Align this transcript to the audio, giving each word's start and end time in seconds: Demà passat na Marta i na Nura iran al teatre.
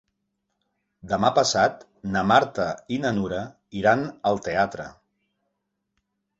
Demà 1.11 1.29
passat 1.39 1.85
na 2.15 2.25
Marta 2.31 2.67
i 2.97 3.01
na 3.05 3.13
Nura 3.19 3.45
iran 3.83 4.05
al 4.33 4.43
teatre. 4.51 4.91